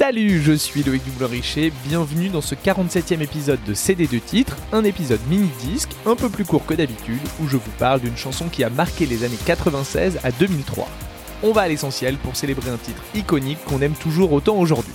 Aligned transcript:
Salut, 0.00 0.40
je 0.40 0.52
suis 0.52 0.82
Loïc 0.82 1.04
Dublin-Richer, 1.04 1.70
bienvenue 1.84 2.30
dans 2.30 2.40
ce 2.40 2.54
47e 2.54 3.20
épisode 3.20 3.62
de 3.66 3.74
CD 3.74 4.06
de 4.06 4.18
titres, 4.18 4.56
un 4.72 4.82
épisode 4.82 5.20
mini-disque, 5.28 5.90
un 6.06 6.16
peu 6.16 6.30
plus 6.30 6.46
court 6.46 6.64
que 6.64 6.72
d'habitude, 6.72 7.20
où 7.38 7.46
je 7.46 7.58
vous 7.58 7.70
parle 7.78 8.00
d'une 8.00 8.16
chanson 8.16 8.48
qui 8.48 8.64
a 8.64 8.70
marqué 8.70 9.04
les 9.04 9.24
années 9.24 9.36
96 9.44 10.18
à 10.24 10.30
2003. 10.32 10.88
On 11.42 11.52
va 11.52 11.60
à 11.60 11.68
l'essentiel 11.68 12.16
pour 12.16 12.34
célébrer 12.34 12.70
un 12.70 12.78
titre 12.78 13.02
iconique 13.14 13.62
qu'on 13.66 13.82
aime 13.82 13.92
toujours 13.92 14.32
autant 14.32 14.56
aujourd'hui. 14.56 14.94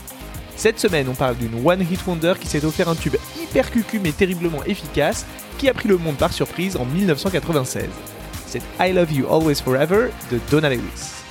Cette 0.56 0.80
semaine, 0.80 1.08
on 1.08 1.14
parle 1.14 1.38
d'une 1.38 1.64
One 1.64 1.82
Hit 1.82 2.04
Wonder 2.08 2.34
qui 2.42 2.48
s'est 2.48 2.66
offert 2.66 2.90
un 2.90 2.96
tube 2.96 3.18
hyper 3.40 3.70
cucu 3.70 4.00
mais 4.00 4.12
terriblement 4.12 4.64
efficace, 4.64 5.28
qui 5.60 5.70
a 5.70 5.76
pris 5.76 5.88
le 5.88 6.00
monde 6.00 6.18
par 6.18 6.34
surprise 6.34 6.78
en 6.78 6.86
1996. 6.86 7.90
C'est 8.48 8.64
I 8.80 8.92
Love 8.92 9.14
You 9.14 9.28
Always 9.32 9.62
Forever 9.64 10.08
de 10.32 10.40
Donna 10.50 10.72
Lewis. 10.72 11.25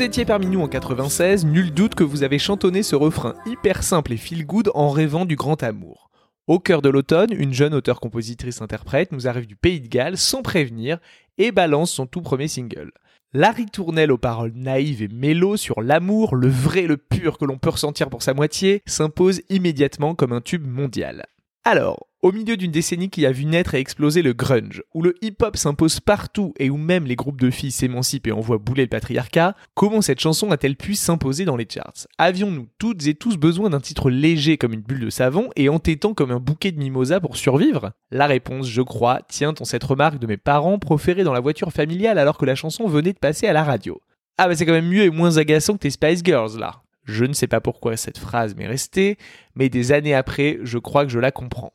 Vous 0.00 0.06
étiez 0.06 0.24
parmi 0.24 0.46
nous 0.46 0.62
en 0.62 0.66
96, 0.66 1.44
nul 1.44 1.74
doute 1.74 1.94
que 1.94 2.04
vous 2.04 2.22
avez 2.22 2.38
chantonné 2.38 2.82
ce 2.82 2.96
refrain 2.96 3.34
hyper 3.44 3.82
simple 3.82 4.14
et 4.14 4.16
feel 4.16 4.46
good 4.46 4.70
en 4.72 4.88
rêvant 4.88 5.26
du 5.26 5.36
grand 5.36 5.62
amour. 5.62 6.08
Au 6.46 6.58
cœur 6.58 6.80
de 6.80 6.88
l'automne, 6.88 7.34
une 7.34 7.52
jeune 7.52 7.74
auteure-compositrice-interprète 7.74 9.12
nous 9.12 9.28
arrive 9.28 9.46
du 9.46 9.56
pays 9.56 9.78
de 9.78 9.88
Galles 9.88 10.16
sans 10.16 10.40
prévenir 10.40 11.00
et 11.36 11.52
balance 11.52 11.90
son 11.90 12.06
tout 12.06 12.22
premier 12.22 12.48
single. 12.48 12.92
La 13.34 13.50
ritournelle 13.50 14.10
aux 14.10 14.16
paroles 14.16 14.54
naïves 14.54 15.02
et 15.02 15.08
mélo 15.08 15.58
sur 15.58 15.82
l'amour, 15.82 16.34
le 16.34 16.48
vrai, 16.48 16.86
le 16.86 16.96
pur 16.96 17.36
que 17.36 17.44
l'on 17.44 17.58
peut 17.58 17.68
ressentir 17.68 18.08
pour 18.08 18.22
sa 18.22 18.32
moitié, 18.32 18.80
s'impose 18.86 19.42
immédiatement 19.50 20.14
comme 20.14 20.32
un 20.32 20.40
tube 20.40 20.66
mondial. 20.66 21.26
Alors, 21.64 22.06
au 22.22 22.32
milieu 22.32 22.56
d'une 22.56 22.70
décennie 22.70 23.10
qui 23.10 23.24
a 23.26 23.32
vu 23.32 23.44
naître 23.44 23.74
et 23.74 23.80
exploser 23.80 24.22
le 24.22 24.32
grunge, 24.32 24.82
où 24.94 25.02
le 25.02 25.14
hip-hop 25.22 25.56
s'impose 25.56 26.00
partout 26.00 26.54
et 26.58 26.70
où 26.70 26.76
même 26.76 27.04
les 27.04 27.16
groupes 27.16 27.40
de 27.40 27.50
filles 27.50 27.70
s'émancipent 27.70 28.26
et 28.26 28.32
envoient 28.32 28.58
bouler 28.58 28.84
le 28.84 28.88
patriarcat, 28.88 29.54
comment 29.74 30.00
cette 30.00 30.20
chanson 30.20 30.50
a-t-elle 30.50 30.76
pu 30.76 30.94
s'imposer 30.94 31.44
dans 31.44 31.56
les 31.56 31.66
charts? 31.68 32.06
Avions-nous 32.18 32.68
toutes 32.78 33.06
et 33.06 33.14
tous 33.14 33.36
besoin 33.36 33.70
d'un 33.70 33.80
titre 33.80 34.10
léger 34.10 34.56
comme 34.56 34.72
une 34.72 34.80
bulle 34.80 35.00
de 35.00 35.10
savon 35.10 35.50
et 35.54 35.68
entêtant 35.68 36.14
comme 36.14 36.30
un 36.30 36.40
bouquet 36.40 36.72
de 36.72 36.78
mimosa 36.78 37.20
pour 37.20 37.36
survivre? 37.36 37.92
La 38.10 38.26
réponse, 38.26 38.66
je 38.66 38.82
crois, 38.82 39.20
tient 39.28 39.54
en 39.60 39.64
cette 39.64 39.84
remarque 39.84 40.18
de 40.18 40.26
mes 40.26 40.38
parents 40.38 40.78
proférée 40.78 41.24
dans 41.24 41.34
la 41.34 41.40
voiture 41.40 41.72
familiale 41.72 42.18
alors 42.18 42.38
que 42.38 42.46
la 42.46 42.54
chanson 42.54 42.86
venait 42.86 43.12
de 43.12 43.18
passer 43.18 43.46
à 43.46 43.52
la 43.52 43.64
radio. 43.64 44.00
Ah 44.38 44.48
bah 44.48 44.56
c'est 44.56 44.64
quand 44.64 44.72
même 44.72 44.88
mieux 44.88 45.04
et 45.04 45.10
moins 45.10 45.36
agaçant 45.36 45.74
que 45.74 45.80
tes 45.80 45.90
Spice 45.90 46.22
Girls 46.24 46.58
là. 46.58 46.79
Je 47.04 47.24
ne 47.24 47.32
sais 47.32 47.46
pas 47.46 47.60
pourquoi 47.60 47.96
cette 47.96 48.18
phrase 48.18 48.54
m'est 48.54 48.66
restée, 48.66 49.18
mais 49.54 49.68
des 49.68 49.92
années 49.92 50.14
après, 50.14 50.58
je 50.62 50.78
crois 50.78 51.04
que 51.04 51.12
je 51.12 51.18
la 51.18 51.30
comprends. 51.30 51.72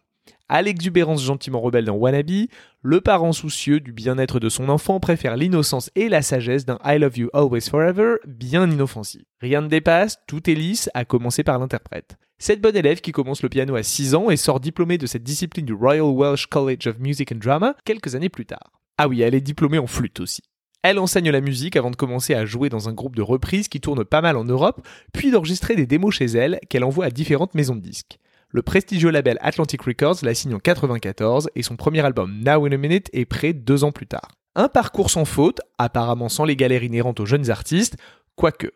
À 0.47 0.61
l'exubérance 0.61 1.23
gentiment 1.23 1.59
rebelle 1.59 1.85
dans 1.85 1.95
Wannabe, 1.95 2.47
le 2.83 3.01
parent 3.01 3.31
soucieux 3.31 3.79
du 3.79 3.91
bien-être 3.91 4.39
de 4.39 4.49
son 4.49 4.69
enfant 4.69 4.99
préfère 4.99 5.37
l'innocence 5.37 5.89
et 5.95 6.07
la 6.07 6.21
sagesse 6.21 6.65
d'un 6.65 6.77
I 6.85 6.99
love 6.99 7.17
you 7.17 7.29
always 7.33 7.67
forever 7.67 8.17
bien 8.27 8.69
inoffensif. 8.69 9.23
Rien 9.41 9.61
ne 9.61 9.67
dépasse, 9.67 10.19
tout 10.27 10.47
est 10.47 10.53
lisse, 10.53 10.89
à 10.93 11.03
commencer 11.03 11.43
par 11.43 11.57
l'interprète. 11.57 12.17
Cette 12.37 12.61
bonne 12.61 12.75
élève 12.75 13.01
qui 13.01 13.11
commence 13.11 13.41
le 13.41 13.49
piano 13.49 13.75
à 13.75 13.81
6 13.81 14.13
ans 14.13 14.29
et 14.29 14.37
sort 14.37 14.59
diplômée 14.59 14.99
de 14.99 15.07
cette 15.07 15.23
discipline 15.23 15.65
du 15.65 15.73
Royal 15.73 16.05
Welsh 16.05 16.45
College 16.45 16.85
of 16.87 16.99
Music 16.99 17.31
and 17.31 17.39
Drama 17.39 17.75
quelques 17.83 18.13
années 18.13 18.29
plus 18.29 18.45
tard. 18.45 18.71
Ah 18.97 19.07
oui, 19.07 19.21
elle 19.21 19.33
est 19.35 19.41
diplômée 19.41 19.79
en 19.79 19.87
flûte 19.87 20.19
aussi. 20.19 20.43
Elle 20.87 20.99
enseigne 20.99 21.31
la 21.31 21.41
musique 21.41 21.77
avant 21.77 21.89
de 21.89 21.95
commencer 21.95 22.35
à 22.35 22.45
jouer 22.45 22.69
dans 22.69 22.89
un 22.89 22.93
groupe 22.93 23.15
de 23.15 23.23
reprises 23.23 23.69
qui 23.69 23.81
tourne 23.81 24.05
pas 24.05 24.21
mal 24.21 24.37
en 24.37 24.43
Europe, 24.43 24.85
puis 25.13 25.31
d'enregistrer 25.31 25.75
des 25.75 25.87
démos 25.87 26.13
chez 26.13 26.25
elle 26.25 26.59
qu'elle 26.69 26.83
envoie 26.83 27.05
à 27.05 27.09
différentes 27.09 27.55
maisons 27.55 27.73
de 27.73 27.81
disques. 27.81 28.19
Le 28.49 28.61
prestigieux 28.61 29.09
label 29.09 29.39
Atlantic 29.41 29.81
Records 29.81 30.17
la 30.21 30.35
signe 30.35 30.53
en 30.53 30.59
94 30.59 31.49
et 31.55 31.63
son 31.63 31.75
premier 31.75 32.01
album 32.01 32.39
Now 32.39 32.67
in 32.67 32.71
a 32.71 32.77
Minute 32.77 33.09
est 33.13 33.25
prêt 33.25 33.51
deux 33.51 33.83
ans 33.83 33.91
plus 33.91 34.05
tard. 34.05 34.27
Un 34.53 34.67
parcours 34.67 35.09
sans 35.09 35.25
faute, 35.25 35.59
apparemment 35.79 36.29
sans 36.29 36.45
les 36.45 36.55
galères 36.55 36.83
inhérentes 36.83 37.19
aux 37.19 37.25
jeunes 37.25 37.49
artistes, 37.49 37.97
quoique. 38.35 38.69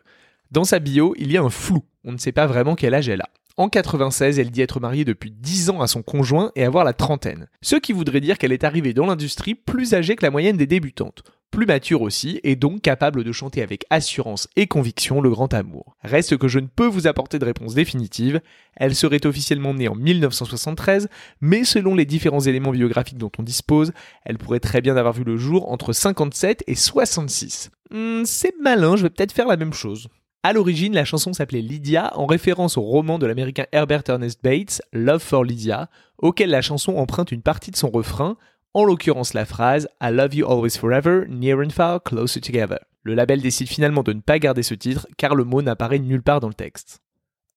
Dans 0.50 0.64
sa 0.64 0.80
bio, 0.80 1.14
il 1.16 1.30
y 1.30 1.36
a 1.36 1.42
un 1.44 1.48
flou, 1.48 1.84
on 2.02 2.10
ne 2.10 2.18
sait 2.18 2.32
pas 2.32 2.48
vraiment 2.48 2.74
quel 2.74 2.94
âge 2.94 3.08
elle 3.08 3.20
a. 3.20 3.30
En 3.56 3.68
96, 3.68 4.40
elle 4.40 4.50
dit 4.50 4.62
être 4.62 4.80
mariée 4.80 5.04
depuis 5.04 5.30
10 5.30 5.70
ans 5.70 5.80
à 5.80 5.86
son 5.86 6.02
conjoint 6.02 6.50
et 6.56 6.64
avoir 6.64 6.82
la 6.82 6.92
trentaine. 6.92 7.46
Ce 7.62 7.76
qui 7.76 7.92
voudrait 7.92 8.20
dire 8.20 8.36
qu'elle 8.36 8.52
est 8.52 8.64
arrivée 8.64 8.94
dans 8.94 9.06
l'industrie 9.06 9.54
plus 9.54 9.94
âgée 9.94 10.16
que 10.16 10.24
la 10.24 10.32
moyenne 10.32 10.56
des 10.56 10.66
débutantes 10.66 11.22
plus 11.50 11.66
mature 11.66 12.02
aussi, 12.02 12.40
et 12.44 12.56
donc 12.56 12.82
capable 12.82 13.24
de 13.24 13.32
chanter 13.32 13.62
avec 13.62 13.84
assurance 13.90 14.48
et 14.56 14.66
conviction 14.66 15.20
le 15.20 15.30
grand 15.30 15.52
amour. 15.52 15.96
Reste 16.02 16.36
que 16.36 16.48
je 16.48 16.58
ne 16.58 16.66
peux 16.66 16.86
vous 16.86 17.06
apporter 17.06 17.38
de 17.38 17.44
réponse 17.44 17.74
définitive, 17.74 18.40
elle 18.76 18.94
serait 18.94 19.26
officiellement 19.26 19.74
née 19.74 19.88
en 19.88 19.94
1973, 19.94 21.08
mais 21.40 21.64
selon 21.64 21.94
les 21.94 22.06
différents 22.06 22.40
éléments 22.40 22.70
biographiques 22.70 23.18
dont 23.18 23.32
on 23.38 23.42
dispose, 23.42 23.92
elle 24.24 24.38
pourrait 24.38 24.60
très 24.60 24.80
bien 24.80 24.96
avoir 24.96 25.14
vu 25.14 25.24
le 25.24 25.36
jour 25.36 25.70
entre 25.70 25.92
57 25.92 26.64
et 26.66 26.74
66. 26.74 27.70
Hmm, 27.90 28.24
c'est 28.24 28.54
malin, 28.60 28.96
je 28.96 29.02
vais 29.02 29.10
peut-être 29.10 29.32
faire 29.32 29.48
la 29.48 29.56
même 29.56 29.72
chose. 29.72 30.08
À 30.42 30.54
l'origine, 30.54 30.94
la 30.94 31.04
chanson 31.04 31.34
s'appelait 31.34 31.60
Lydia 31.60 32.16
en 32.16 32.24
référence 32.24 32.78
au 32.78 32.80
roman 32.80 33.18
de 33.18 33.26
l'américain 33.26 33.66
Herbert 33.72 34.04
Ernest 34.08 34.42
Bates, 34.42 34.80
Love 34.94 35.20
for 35.20 35.44
Lydia, 35.44 35.90
auquel 36.16 36.48
la 36.48 36.62
chanson 36.62 36.96
emprunte 36.96 37.30
une 37.30 37.42
partie 37.42 37.70
de 37.70 37.76
son 37.76 37.90
refrain, 37.90 38.38
en 38.72 38.84
l'occurrence 38.84 39.34
la 39.34 39.44
phrase 39.44 39.88
I 40.00 40.10
love 40.10 40.34
you 40.34 40.46
always 40.46 40.78
forever, 40.78 41.26
near 41.28 41.60
and 41.60 41.70
far, 41.70 42.02
closer 42.02 42.40
together. 42.40 42.78
Le 43.02 43.14
label 43.14 43.40
décide 43.40 43.68
finalement 43.68 44.02
de 44.02 44.12
ne 44.12 44.20
pas 44.20 44.38
garder 44.38 44.62
ce 44.62 44.74
titre 44.74 45.06
car 45.16 45.34
le 45.34 45.44
mot 45.44 45.62
n'apparaît 45.62 45.98
nulle 45.98 46.22
part 46.22 46.40
dans 46.40 46.48
le 46.48 46.54
texte. 46.54 47.00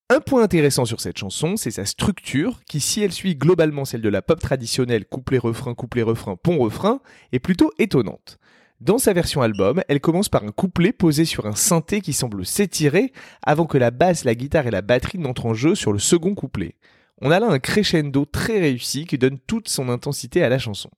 Un 0.10 0.20
point 0.20 0.44
intéressant 0.44 0.86
sur 0.86 1.02
cette 1.02 1.18
chanson, 1.18 1.56
c'est 1.56 1.72
sa 1.72 1.86
structure, 1.86 2.62
qui 2.68 2.80
si 2.80 3.02
elle 3.02 3.12
suit 3.12 3.36
globalement 3.36 3.86
celle 3.86 4.02
de 4.02 4.10
la 4.10 4.22
pop 4.22 4.40
traditionnelle 4.40 5.06
couplet-refrain, 5.06 5.74
couplet-refrain, 5.76 6.36
pont-refrain, 6.36 7.00
est 7.32 7.40
plutôt 7.40 7.72
étonnante. 7.80 8.38
Dans 8.82 8.98
sa 8.98 9.14
version 9.14 9.42
album, 9.42 9.82
elle 9.88 10.02
commence 10.02 10.30
par 10.30 10.44
un 10.44 10.52
couplet 10.52 10.92
posé 10.92 11.26
sur 11.26 11.46
un 11.46 11.56
synthé 11.56 12.02
qui 12.02 12.12
semble 12.12 12.46
s'étirer 12.46 13.14
avant 13.42 13.66
que 13.66 13.78
la 13.78 13.92
basse, 13.92 14.26
la 14.26 14.36
guitare 14.36 14.68
et 14.68 14.72
la 14.72 14.82
batterie 14.82 15.20
n'entrent 15.20 15.46
en 15.46 15.54
jeu 15.54 15.74
sur 15.74 15.94
le 15.94 16.00
second 16.00 16.36
couplet. 16.36 16.76
On 17.22 17.32
a 17.32 17.40
là 17.40 17.48
un 17.48 17.60
crescendo 17.60 18.26
très 18.26 18.60
réussi 18.60 19.06
qui 19.06 19.18
donne 19.18 19.40
toute 19.40 19.70
son 19.70 19.90
intensité 19.90 20.44
à 20.44 20.50
la 20.50 20.60
chanson. 20.60 20.90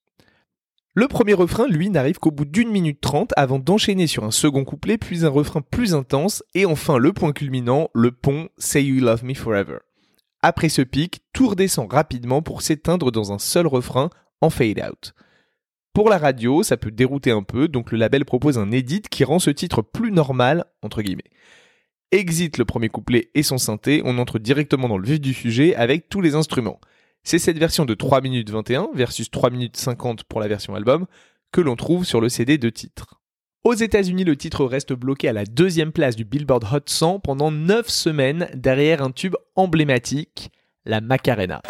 Le 0.97 1.09
premier 1.09 1.33
refrain, 1.33 1.67
lui, 1.67 1.89
n'arrive 1.89 2.19
qu'au 2.19 2.31
bout 2.31 2.45
d'une 2.45 2.69
minute 2.69 3.01
trente 3.01 3.33
avant 3.35 3.59
d'enchaîner 3.59 4.07
sur 4.07 4.23
un 4.23 4.31
second 4.31 4.63
couplet, 4.63 4.97
puis 4.97 5.25
un 5.25 5.29
refrain 5.29 5.59
plus 5.59 5.93
intense, 5.93 6.41
et 6.53 6.65
enfin 6.65 6.97
le 6.97 7.11
point 7.11 7.33
culminant, 7.33 7.89
le 7.93 8.11
pont 8.11 8.47
Say 8.57 8.85
You 8.85 9.03
Love 9.03 9.25
Me 9.25 9.33
Forever. 9.33 9.79
Après 10.41 10.69
ce 10.69 10.81
pic, 10.81 11.19
tout 11.33 11.49
redescend 11.49 11.91
rapidement 11.91 12.41
pour 12.41 12.61
s'éteindre 12.61 13.11
dans 13.11 13.33
un 13.33 13.39
seul 13.39 13.67
refrain 13.67 14.09
en 14.39 14.49
fade 14.49 14.79
out. 14.79 15.13
Pour 15.91 16.07
la 16.07 16.17
radio, 16.17 16.63
ça 16.63 16.77
peut 16.77 16.91
dérouter 16.91 17.31
un 17.31 17.43
peu, 17.43 17.67
donc 17.67 17.91
le 17.91 17.97
label 17.97 18.23
propose 18.23 18.57
un 18.57 18.71
edit 18.71 19.01
qui 19.01 19.25
rend 19.25 19.39
ce 19.39 19.49
titre 19.49 19.81
plus 19.81 20.13
normal, 20.13 20.63
entre 20.81 21.01
guillemets. 21.01 21.23
Exit 22.11 22.57
le 22.57 22.63
premier 22.63 22.87
couplet 22.87 23.31
et 23.35 23.43
son 23.43 23.57
synthé, 23.57 24.01
on 24.05 24.17
entre 24.17 24.39
directement 24.39 24.87
dans 24.87 24.97
le 24.97 25.05
vif 25.05 25.19
du 25.19 25.33
sujet 25.33 25.75
avec 25.75 26.07
tous 26.07 26.21
les 26.21 26.35
instruments. 26.35 26.79
C'est 27.27 27.39
cette 27.39 27.57
version 27.57 27.85
de 27.85 27.95
3 27.95 28.21
minutes 28.21 28.51
21 28.51 28.89
versus 28.93 29.31
3 29.31 29.49
minutes 29.49 29.77
50 29.77 30.25
pour 30.25 30.39
la 30.39 30.47
version 30.47 30.75
album 30.75 31.07
que 31.51 31.59
l'on 31.59 31.75
trouve 31.75 32.05
sur 32.05 32.21
le 32.21 32.29
CD 32.29 32.59
de 32.59 32.69
titre. 32.69 33.19
Aux 33.63 33.73
États-Unis, 33.73 34.25
le 34.25 34.35
titre 34.35 34.63
reste 34.63 34.93
bloqué 34.93 35.27
à 35.27 35.33
la 35.33 35.43
deuxième 35.43 35.91
place 35.91 36.15
du 36.15 36.23
Billboard 36.23 36.65
Hot 36.71 36.83
100 36.85 37.21
pendant 37.21 37.49
9 37.49 37.89
semaines 37.89 38.47
derrière 38.53 39.01
un 39.01 39.09
tube 39.09 39.35
emblématique, 39.55 40.51
la 40.85 41.01
Macarena. 41.01 41.63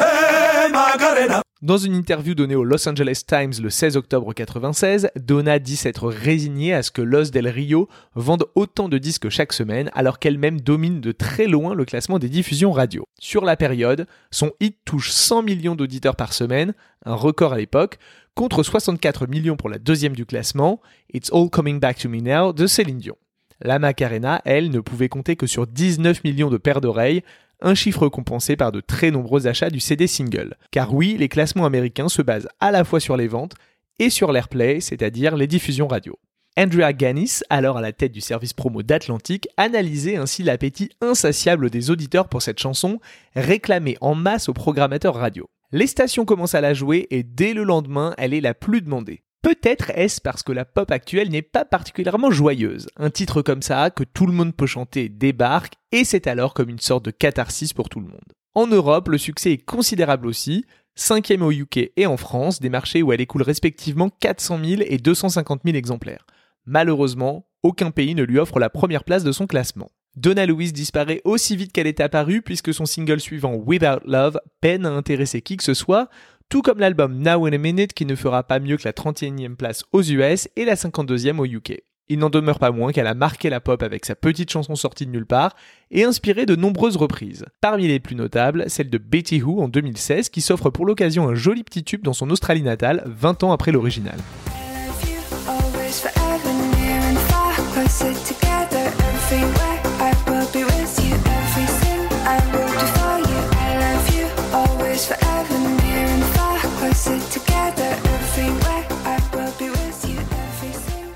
Dans 1.61 1.77
une 1.77 1.95
interview 1.95 2.35
donnée 2.35 2.55
au 2.55 2.65
Los 2.65 2.87
Angeles 2.87 3.23
Times 3.25 3.53
le 3.61 3.69
16 3.69 3.95
octobre 3.95 4.27
1996, 4.27 5.09
Donna 5.15 5.57
dit 5.57 5.77
s'être 5.77 6.09
résignée 6.09 6.73
à 6.73 6.83
ce 6.83 6.91
que 6.91 7.01
Los 7.01 7.31
del 7.31 7.47
Rio 7.47 7.87
vende 8.13 8.45
autant 8.55 8.89
de 8.89 8.97
disques 8.97 9.29
chaque 9.29 9.53
semaine 9.53 9.89
alors 9.93 10.19
qu'elle-même 10.19 10.59
domine 10.59 10.99
de 10.99 11.11
très 11.13 11.47
loin 11.47 11.73
le 11.73 11.85
classement 11.85 12.19
des 12.19 12.27
diffusions 12.27 12.71
radio. 12.71 13.05
Sur 13.19 13.45
la 13.45 13.55
période, 13.55 14.05
son 14.31 14.51
hit 14.59 14.77
touche 14.83 15.11
100 15.11 15.43
millions 15.43 15.75
d'auditeurs 15.75 16.17
par 16.17 16.33
semaine, 16.33 16.73
un 17.05 17.15
record 17.15 17.53
à 17.53 17.57
l'époque, 17.57 17.97
contre 18.35 18.61
64 18.61 19.27
millions 19.27 19.55
pour 19.55 19.69
la 19.69 19.79
deuxième 19.79 20.15
du 20.15 20.25
classement, 20.25 20.81
It's 21.13 21.31
All 21.31 21.49
Coming 21.49 21.79
Back 21.79 21.99
to 21.99 22.09
Me 22.09 22.19
Now 22.19 22.51
de 22.51 22.67
Céline 22.67 22.97
Dion. 22.97 23.15
La 23.61 23.79
Macarena, 23.79 24.41
elle, 24.43 24.69
ne 24.69 24.81
pouvait 24.81 25.07
compter 25.07 25.37
que 25.37 25.47
sur 25.47 25.65
19 25.65 26.25
millions 26.25 26.49
de 26.49 26.57
paires 26.57 26.81
d'oreilles, 26.81 27.23
un 27.65 27.75
chiffre 27.75 28.07
compensé 28.07 28.55
par 28.55 28.71
de 28.71 28.79
très 28.79 29.11
nombreux 29.11 29.47
achats 29.47 29.71
du 29.71 29.79
CD 29.79 30.07
single. 30.07 30.55
Car 30.71 30.93
oui, 30.93 31.17
les 31.17 31.27
classements 31.27 31.65
américains 31.65 32.09
se 32.09 32.21
basent 32.21 32.47
à 32.59 32.71
la 32.71 32.83
fois 32.83 32.99
sur 32.99 33.17
les 33.17 33.27
ventes 33.27 33.55
et 33.99 34.09
sur 34.09 34.31
l'airplay, 34.31 34.79
c'est-à-dire 34.79 35.35
les 35.35 35.47
diffusions 35.47 35.87
radio. 35.87 36.17
Andrea 36.57 36.93
Ganis, 36.93 37.41
alors 37.49 37.77
à 37.77 37.81
la 37.81 37.91
tête 37.91 38.13
du 38.13 38.21
service 38.21 38.53
promo 38.53 38.83
d'Atlantic, 38.83 39.49
analysait 39.57 40.15
ainsi 40.15 40.43
l'appétit 40.43 40.91
insatiable 41.01 41.69
des 41.69 41.89
auditeurs 41.89 42.29
pour 42.29 42.41
cette 42.41 42.59
chanson, 42.59 42.99
réclamée 43.35 43.97
en 43.99 44.15
masse 44.15 44.47
aux 44.47 44.53
programmateurs 44.53 45.15
radio. 45.15 45.49
Les 45.71 45.87
stations 45.87 46.23
commencent 46.23 46.55
à 46.55 46.61
la 46.61 46.73
jouer 46.73 47.07
et 47.09 47.23
dès 47.23 47.53
le 47.53 47.63
lendemain, 47.63 48.13
elle 48.17 48.33
est 48.33 48.41
la 48.41 48.53
plus 48.53 48.81
demandée. 48.81 49.24
Peut-être 49.45 49.91
est-ce 49.91 50.21
parce 50.21 50.41
que 50.41 50.51
la 50.51 50.65
pop 50.65 50.89
actuelle 50.89 51.29
n'est 51.29 51.43
pas 51.43 51.65
particulièrement 51.65 52.31
joyeuse. 52.31 52.87
Un 52.97 53.11
titre 53.11 53.43
comme 53.43 53.61
ça, 53.61 53.91
que 53.91 54.03
tout 54.03 54.25
le 54.25 54.33
monde 54.33 54.55
peut 54.55 54.65
chanter, 54.65 55.07
débarque, 55.07 55.75
et 55.91 56.03
c'est 56.03 56.25
alors 56.25 56.55
comme 56.55 56.69
une 56.69 56.79
sorte 56.79 57.05
de 57.05 57.11
catharsis 57.11 57.71
pour 57.71 57.87
tout 57.87 57.99
le 57.99 58.07
monde. 58.07 58.33
En 58.55 58.65
Europe, 58.65 59.07
le 59.07 59.19
succès 59.19 59.51
est 59.51 59.63
considérable 59.63 60.25
aussi, 60.25 60.65
cinquième 60.95 61.43
au 61.43 61.51
UK 61.51 61.91
et 61.95 62.07
en 62.07 62.17
France, 62.17 62.59
des 62.59 62.71
marchés 62.71 63.03
où 63.03 63.13
elle 63.13 63.21
écoule 63.21 63.43
respectivement 63.43 64.09
400 64.09 64.61
000 64.65 64.81
et 64.83 64.97
250 64.97 65.61
000 65.63 65.77
exemplaires. 65.77 66.25
Malheureusement, 66.65 67.45
aucun 67.61 67.91
pays 67.91 68.15
ne 68.15 68.23
lui 68.23 68.39
offre 68.39 68.57
la 68.57 68.71
première 68.71 69.03
place 69.03 69.23
de 69.23 69.31
son 69.31 69.45
classement. 69.45 69.91
Donna 70.15 70.45
Louise 70.45 70.71
disparaît 70.71 71.21
aussi 71.25 71.57
vite 71.57 71.73
qu'elle 71.73 71.87
est 71.87 71.99
apparue 71.99 72.41
puisque 72.41 72.73
son 72.73 72.85
single 72.85 73.19
suivant 73.19 73.55
Without 73.55 73.99
Love 74.05 74.39
peine 74.61 74.85
à 74.85 74.91
intéresser 74.91 75.41
qui 75.41 75.57
que 75.57 75.63
ce 75.63 75.73
soit, 75.73 76.09
tout 76.47 76.61
comme 76.61 76.79
l'album 76.79 77.17
Now 77.17 77.45
in 77.45 77.53
a 77.53 77.57
Minute 77.57 77.93
qui 77.93 78.05
ne 78.05 78.15
fera 78.15 78.43
pas 78.43 78.59
mieux 78.59 78.77
que 78.77 78.85
la 78.85 78.93
31e 78.93 79.55
place 79.55 79.83
aux 79.91 80.03
US 80.03 80.47
et 80.55 80.63
la 80.63 80.75
52e 80.75 81.39
au 81.39 81.45
UK. 81.45 81.81
Il 82.07 82.19
n'en 82.19 82.29
demeure 82.29 82.59
pas 82.59 82.71
moins 82.71 82.91
qu'elle 82.93 83.07
a 83.07 83.15
marqué 83.15 83.49
la 83.49 83.59
pop 83.59 83.81
avec 83.81 84.05
sa 84.05 84.15
petite 84.15 84.51
chanson 84.51 84.75
sortie 84.75 85.05
de 85.05 85.11
nulle 85.11 85.25
part 85.25 85.55
et 85.91 86.03
inspiré 86.03 86.45
de 86.45 86.55
nombreuses 86.55 86.97
reprises. 86.97 87.45
Parmi 87.59 87.87
les 87.87 87.99
plus 87.99 88.15
notables, 88.15 88.69
celle 88.69 88.91
de 88.91 88.99
Betty 88.99 89.41
Who 89.41 89.61
en 89.61 89.67
2016 89.67 90.29
qui 90.29 90.41
s'offre 90.41 90.69
pour 90.69 90.85
l'occasion 90.85 91.27
un 91.27 91.35
joli 91.35 91.63
petit 91.63 91.83
tube 91.83 92.03
dans 92.03 92.13
son 92.13 92.29
Australie 92.29 92.61
natale 92.61 93.03
20 93.07 93.43
ans 93.43 93.51
après 93.51 93.71
l'original. 93.71 94.19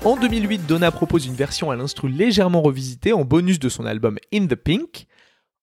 En 0.04 0.16
2008, 0.16 0.66
Donna 0.66 0.90
propose 0.90 1.26
une 1.26 1.34
version 1.34 1.70
à 1.70 1.76
l'instru 1.76 2.08
légèrement 2.08 2.62
revisitée 2.62 3.12
en 3.12 3.24
bonus 3.24 3.58
de 3.58 3.68
son 3.68 3.86
album 3.86 4.18
In 4.32 4.46
the 4.46 4.54
Pink. 4.54 5.06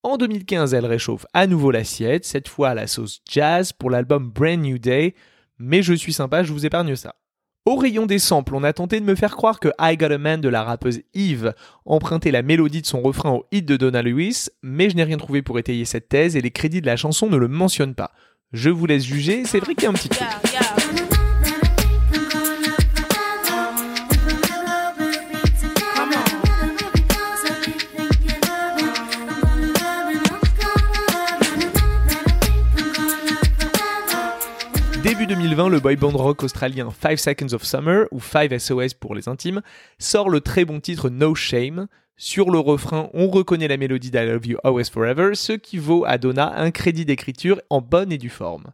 En 0.03 0.17
2015, 0.17 0.73
elle 0.73 0.85
réchauffe 0.85 1.25
à 1.33 1.45
nouveau 1.45 1.69
l'assiette, 1.69 2.25
cette 2.25 2.47
fois 2.47 2.69
à 2.69 2.73
la 2.73 2.87
sauce 2.87 3.21
jazz 3.29 3.73
pour 3.73 3.89
l'album 3.89 4.31
Brand 4.31 4.59
New 4.59 4.79
Day, 4.79 5.13
mais 5.59 5.83
je 5.83 5.93
suis 5.93 6.13
sympa, 6.13 6.43
je 6.43 6.51
vous 6.51 6.65
épargne 6.65 6.95
ça. 6.95 7.15
Au 7.65 7.75
rayon 7.75 8.05
des 8.05 8.19
samples, 8.19 8.55
on 8.55 8.63
a 8.63 8.73
tenté 8.73 8.99
de 8.99 9.05
me 9.05 9.15
faire 9.15 9.35
croire 9.35 9.59
que 9.59 9.69
I 9.79 9.97
Got 9.97 10.11
a 10.11 10.17
Man 10.17 10.39
de 10.39 10.49
la 10.49 10.63
rappeuse 10.63 11.01
Eve 11.13 11.53
empruntait 11.85 12.31
la 12.31 12.41
mélodie 12.41 12.81
de 12.81 12.87
son 12.87 13.01
refrain 13.01 13.31
au 13.31 13.45
hit 13.51 13.65
de 13.65 13.75
Donna 13.75 14.01
Lewis, 14.01 14.47
mais 14.63 14.89
je 14.89 14.95
n'ai 14.95 15.03
rien 15.03 15.17
trouvé 15.17 15.41
pour 15.41 15.59
étayer 15.59 15.83
cette 15.83 16.09
thèse 16.09 16.35
et 16.35 16.41
les 16.41 16.51
crédits 16.51 16.81
de 16.81 16.85
la 16.85 16.95
chanson 16.95 17.29
ne 17.29 17.37
le 17.37 17.49
mentionnent 17.49 17.93
pas. 17.93 18.13
Je 18.53 18.69
vous 18.69 18.85
laisse 18.85 19.03
juger, 19.03 19.43
c'est 19.43 19.59
vrai 19.59 19.75
qu'il 19.75 19.83
y 19.83 19.87
a 19.87 19.89
un 19.89 19.93
petit 19.93 20.07
truc. 20.07 20.25
Début 35.03 35.27
2020, 35.27 35.67
le 35.67 35.79
boy 35.81 35.97
band 35.97 36.11
rock 36.11 36.43
australien 36.43 36.89
5 37.01 37.19
Seconds 37.19 37.53
of 37.53 37.63
Summer, 37.63 38.07
ou 38.11 38.21
5 38.21 38.57
SOS 38.57 38.93
pour 38.93 39.13
les 39.13 39.27
intimes, 39.27 39.61
sort 39.99 40.29
le 40.29 40.39
très 40.39 40.63
bon 40.63 40.79
titre 40.79 41.09
No 41.09 41.35
Shame. 41.35 41.87
Sur 42.19 42.49
le 42.49 42.57
refrain, 42.57 43.11
on 43.13 43.27
reconnaît 43.27 43.67
la 43.67 43.77
mélodie 43.77 44.09
d'I 44.09 44.25
Love 44.25 44.47
You 44.47 44.57
Always 44.63 44.89
Forever, 44.91 45.35
ce 45.35 45.53
qui 45.53 45.77
vaut 45.77 46.03
à 46.03 46.17
Donna 46.17 46.51
un 46.57 46.71
crédit 46.71 47.05
d'écriture 47.05 47.61
en 47.69 47.79
bonne 47.79 48.11
et 48.11 48.17
due 48.17 48.31
forme. 48.31 48.71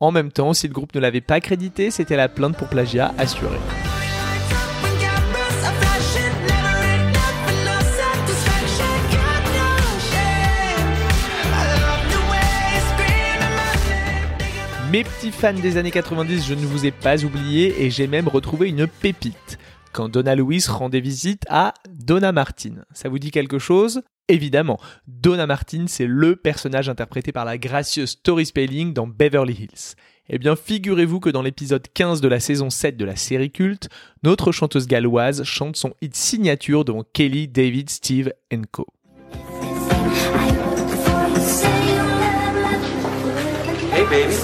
En 0.00 0.12
même 0.12 0.32
temps, 0.32 0.54
si 0.54 0.66
le 0.66 0.72
groupe 0.72 0.94
ne 0.94 1.00
l'avait 1.00 1.20
pas 1.20 1.40
crédité, 1.40 1.90
c'était 1.90 2.16
la 2.16 2.30
plainte 2.30 2.56
pour 2.56 2.68
plagiat 2.68 3.12
assurée. 3.18 3.58
Mes 14.90 15.04
petits 15.04 15.32
fans 15.32 15.52
des 15.52 15.76
années 15.76 15.90
90, 15.90 16.46
je 16.46 16.54
ne 16.54 16.64
vous 16.64 16.86
ai 16.86 16.92
pas 16.92 17.22
oublié 17.22 17.84
et 17.84 17.90
j'ai 17.90 18.06
même 18.06 18.28
retrouvé 18.28 18.70
une 18.70 18.86
pépite. 18.86 19.58
Quand 19.96 20.10
Donna 20.10 20.34
Louise 20.34 20.68
rendait 20.68 21.00
visite 21.00 21.44
à 21.48 21.72
Donna 21.88 22.30
Martin. 22.30 22.84
Ça 22.92 23.08
vous 23.08 23.18
dit 23.18 23.30
quelque 23.30 23.58
chose? 23.58 24.02
Évidemment, 24.28 24.78
Donna 25.06 25.46
Martin, 25.46 25.86
c'est 25.88 26.04
le 26.04 26.36
personnage 26.36 26.90
interprété 26.90 27.32
par 27.32 27.46
la 27.46 27.56
gracieuse 27.56 28.20
Tori 28.22 28.44
Spelling 28.44 28.92
dans 28.92 29.06
Beverly 29.06 29.54
Hills. 29.54 29.94
Eh 30.28 30.36
bien, 30.36 30.54
figurez-vous 30.54 31.20
que 31.20 31.30
dans 31.30 31.40
l'épisode 31.40 31.86
15 31.94 32.20
de 32.20 32.28
la 32.28 32.40
saison 32.40 32.68
7 32.68 32.98
de 32.98 33.06
la 33.06 33.16
série 33.16 33.50
culte, 33.50 33.88
notre 34.22 34.52
chanteuse 34.52 34.86
galloise 34.86 35.44
chante 35.44 35.76
son 35.76 35.94
hit 36.02 36.14
signature 36.14 36.84
devant 36.84 37.04
Kelly, 37.14 37.48
David, 37.48 37.88
Steve 37.88 38.34
Co. 38.70 38.86
Hey 43.94 44.04
baby. 44.10 44.34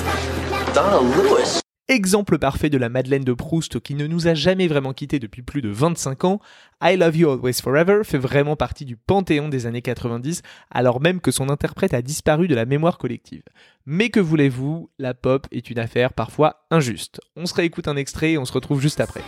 Exemple 1.92 2.38
parfait 2.38 2.70
de 2.70 2.78
la 2.78 2.88
Madeleine 2.88 3.22
de 3.22 3.34
Proust 3.34 3.78
qui 3.78 3.94
ne 3.94 4.06
nous 4.06 4.26
a 4.26 4.32
jamais 4.32 4.66
vraiment 4.66 4.94
quittés 4.94 5.18
depuis 5.18 5.42
plus 5.42 5.60
de 5.60 5.68
25 5.68 6.24
ans, 6.24 6.40
I 6.82 6.96
Love 6.96 7.16
You 7.18 7.28
Always 7.28 7.60
Forever 7.62 8.00
fait 8.02 8.16
vraiment 8.16 8.56
partie 8.56 8.86
du 8.86 8.96
panthéon 8.96 9.50
des 9.50 9.66
années 9.66 9.82
90, 9.82 10.40
alors 10.70 11.02
même 11.02 11.20
que 11.20 11.30
son 11.30 11.50
interprète 11.50 11.92
a 11.92 12.00
disparu 12.00 12.48
de 12.48 12.54
la 12.54 12.64
mémoire 12.64 12.96
collective. 12.96 13.42
Mais 13.84 14.08
que 14.08 14.20
voulez-vous, 14.20 14.88
la 14.98 15.12
pop 15.12 15.46
est 15.52 15.68
une 15.68 15.78
affaire 15.78 16.14
parfois 16.14 16.64
injuste. 16.70 17.20
On 17.36 17.44
se 17.44 17.52
réécoute 17.52 17.88
un 17.88 17.96
extrait 17.96 18.32
et 18.32 18.38
on 18.38 18.46
se 18.46 18.54
retrouve 18.54 18.80
juste 18.80 19.00
après. 19.00 19.20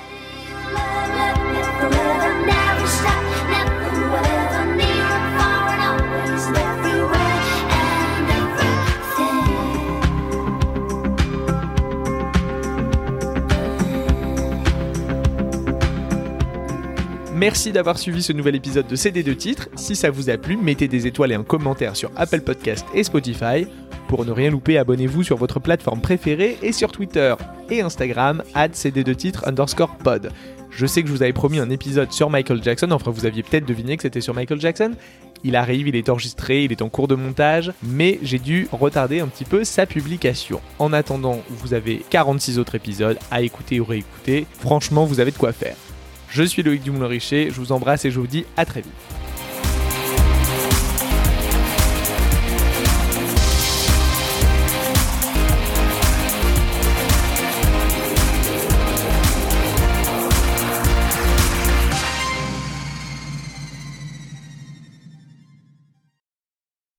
Merci 17.34 17.72
d'avoir 17.72 17.98
suivi 17.98 18.22
ce 18.22 18.32
nouvel 18.32 18.54
épisode 18.54 18.86
de 18.86 18.94
CD2 18.94 19.34
titres. 19.34 19.68
Si 19.74 19.96
ça 19.96 20.08
vous 20.08 20.30
a 20.30 20.36
plu, 20.36 20.56
mettez 20.56 20.86
des 20.86 21.08
étoiles 21.08 21.32
et 21.32 21.34
un 21.34 21.42
commentaire 21.42 21.96
sur 21.96 22.12
Apple 22.14 22.42
Podcast 22.42 22.86
et 22.94 23.02
Spotify. 23.02 23.66
Pour 24.06 24.24
ne 24.24 24.30
rien 24.30 24.50
louper, 24.50 24.78
abonnez-vous 24.78 25.24
sur 25.24 25.36
votre 25.36 25.58
plateforme 25.58 26.00
préférée 26.00 26.56
et 26.62 26.70
sur 26.70 26.92
Twitter 26.92 27.34
et 27.70 27.80
Instagram, 27.80 28.44
cd2 28.54 29.16
titres 29.16 29.48
underscore 29.48 29.96
pod. 29.96 30.30
Je 30.70 30.86
sais 30.86 31.02
que 31.02 31.08
je 31.08 31.12
vous 31.12 31.24
avais 31.24 31.32
promis 31.32 31.58
un 31.58 31.70
épisode 31.70 32.12
sur 32.12 32.30
Michael 32.30 32.62
Jackson, 32.62 32.92
enfin 32.92 33.10
vous 33.10 33.26
aviez 33.26 33.42
peut-être 33.42 33.66
deviné 33.66 33.96
que 33.96 34.04
c'était 34.04 34.20
sur 34.20 34.34
Michael 34.34 34.60
Jackson. 34.60 34.92
Il 35.42 35.56
arrive, 35.56 35.88
il 35.88 35.96
est 35.96 36.08
enregistré, 36.10 36.62
il 36.62 36.70
est 36.70 36.82
en 36.82 36.88
cours 36.88 37.08
de 37.08 37.16
montage, 37.16 37.72
mais 37.82 38.20
j'ai 38.22 38.38
dû 38.38 38.68
retarder 38.70 39.18
un 39.18 39.26
petit 39.26 39.44
peu 39.44 39.64
sa 39.64 39.86
publication. 39.86 40.60
En 40.78 40.92
attendant, 40.92 41.42
vous 41.50 41.74
avez 41.74 42.04
46 42.10 42.60
autres 42.60 42.76
épisodes 42.76 43.18
à 43.32 43.42
écouter 43.42 43.80
ou 43.80 43.84
réécouter. 43.84 44.46
Franchement, 44.60 45.04
vous 45.04 45.18
avez 45.18 45.32
de 45.32 45.36
quoi 45.36 45.52
faire. 45.52 45.74
Je 46.34 46.42
suis 46.42 46.64
Loïc 46.64 46.82
Dumoulin-Richer, 46.82 47.50
je 47.50 47.54
vous 47.54 47.70
embrasse 47.70 48.04
et 48.06 48.10
je 48.10 48.18
vous 48.18 48.26
dis 48.26 48.44
à 48.56 48.64
très 48.64 48.80
vite. 48.80 49.23